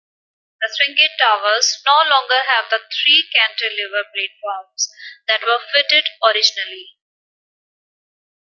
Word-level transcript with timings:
The 0.61 0.69
Swingate 0.73 1.11
towers 1.19 1.79
no 1.85 2.09
longer 2.09 2.41
have 2.47 2.71
the 2.71 2.79
three 2.79 3.29
cantilever 3.35 4.01
platforms 4.05 4.89
that 5.27 5.43
were 5.43 5.63
fitted 5.71 6.05
originally. 6.23 6.97